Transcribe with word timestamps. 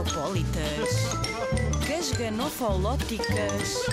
escaganifopólitas, 0.00 0.88
casganofolóticas, 1.86 3.84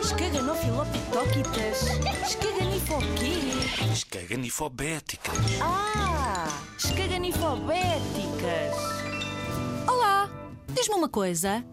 escaganofilopitóquitas, 0.00 1.82
escaganifoquê? 2.22 3.34
Escaganifobéticas. 3.92 5.38
Ah, 5.60 6.46
escaganifobéticas. 6.78 8.76
Olá! 9.88 10.30
Diz-me 10.68 10.94
uma 10.94 11.08
coisa. 11.08 11.64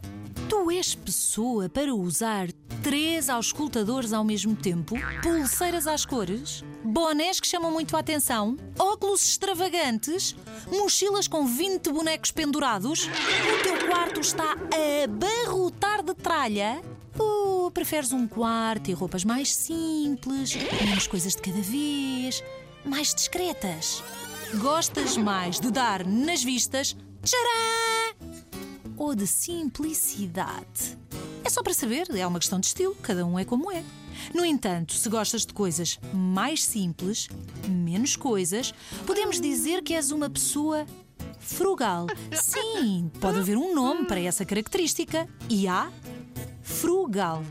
Tu 0.50 0.72
és 0.72 0.94
pessoa 0.94 1.68
para 1.68 1.94
usar 1.94 2.52
três 2.84 3.30
auscultadores 3.30 4.14
ao 4.14 4.24
mesmo 4.24 4.56
tempo? 4.56 4.96
Pulseiras 5.22 5.88
às 5.88 6.06
cores? 6.06 6.64
Bonés 6.84 7.40
que 7.40 7.48
chamam 7.48 7.72
muito 7.72 7.96
a 7.96 8.00
atenção? 8.00 8.56
Óculos 8.78 9.26
extravagantes? 9.26 10.36
Mochilas 10.72 11.28
com 11.28 11.48
20 11.48 11.92
bonecos 11.92 12.32
pendurados? 12.32 13.06
O 13.06 13.64
teu 13.64 13.88
quarto 13.88 14.20
está 14.20 14.54
a 14.54 15.04
abarrotar 15.04 16.04
de 16.04 16.14
tralha? 16.14 16.82
Ou 17.18 17.72
preferes 17.72 18.12
um 18.12 18.28
quarto 18.28 18.90
e 18.92 18.94
roupas 18.94 19.24
mais 19.24 19.56
simples, 19.56 20.56
menos 20.80 21.08
coisas 21.08 21.36
de 21.36 21.42
cada 21.42 21.62
vez, 21.62 22.44
mais 22.86 23.16
discretas? 23.16 24.04
Gostas 24.56 25.18
mais 25.18 25.60
de 25.60 25.72
dar 25.72 26.06
nas 26.06 26.44
vistas? 26.44 26.96
Tcharam! 27.24 28.05
Ou 28.98 29.16
de 29.16 29.28
simplicidade? 29.28 30.98
É 31.44 31.50
só 31.50 31.62
para 31.62 31.74
saber, 31.74 32.08
é 32.16 32.26
uma 32.26 32.40
questão 32.40 32.60
de 32.60 32.68
estilo, 32.68 32.96
cada 33.02 33.26
um 33.26 33.38
é 33.38 33.46
como 33.46 33.72
é. 33.72 33.84
No 34.34 34.46
entanto, 34.46 34.94
se 34.94 35.10
gostas 35.10 35.46
de 35.46 35.54
coisas 35.54 36.00
mais 36.14 36.64
simples, 36.64 37.28
menos 37.68 38.16
coisas, 38.16 38.74
podemos 39.06 39.40
dizer 39.40 39.84
que 39.84 39.94
és 39.94 40.12
uma 40.12 40.30
pessoa 40.30 40.86
frugal. 41.40 42.08
Sim, 42.34 43.12
pode 43.20 43.40
haver 43.40 43.58
um 43.58 43.76
nome 43.76 44.06
para 44.06 44.20
essa 44.20 44.44
característica. 44.44 45.28
E 45.50 45.68
há 45.68 45.92
frugal. 46.62 47.44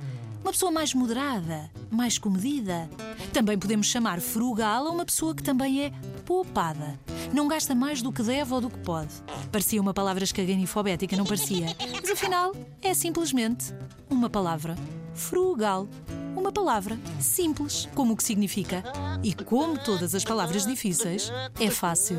Uma 0.43 0.53
pessoa 0.53 0.71
mais 0.71 0.93
moderada, 0.93 1.71
mais 1.91 2.19
comedida. 2.19 2.91
Também 3.33 3.59
podemos 3.59 3.87
chamar 3.87 4.21
frugal 4.21 4.87
a 4.87 4.91
uma 4.91 5.05
pessoa 5.05 5.35
que 5.35 5.43
também 5.43 5.85
é 5.85 5.93
poupada. 6.27 6.99
Não 7.35 7.49
gasta 7.49 7.75
mais 7.75 8.01
do 8.01 8.13
que 8.13 8.23
deve 8.23 8.55
ou 8.55 8.61
do 8.61 8.71
que 8.71 8.79
pode. 8.79 9.13
Parecia 9.51 9.81
uma 9.81 9.93
palavra 9.93 10.23
escaganifobética, 10.23 11.17
não 11.17 11.25
parecia? 11.25 11.67
Mas 11.93 12.09
afinal, 12.09 12.55
é 12.81 12.95
simplesmente 12.95 13.75
uma 14.09 14.31
palavra 14.31 14.77
frugal. 15.15 15.89
Uma 16.37 16.53
palavra 16.53 16.97
simples, 17.19 17.89
como 17.93 18.13
o 18.13 18.17
que 18.17 18.23
significa. 18.23 18.85
E 19.21 19.35
como 19.35 19.77
todas 19.77 20.15
as 20.15 20.25
palavras 20.25 20.65
difíceis, 20.65 21.33
é 21.59 21.69
fácil. 21.71 22.19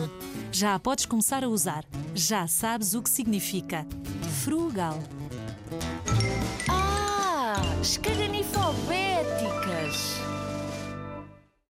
Já 0.52 0.76
a 0.76 0.80
podes 0.80 1.06
começar 1.06 1.46
a 1.46 1.48
usar. 1.48 1.86
Já 2.14 2.46
sabes 2.46 2.94
o 2.94 3.02
que 3.02 3.10
significa. 3.10 3.88
Frugal. 4.44 5.00
Ah, 6.68 7.56
escaganifopólitas. 7.82 8.15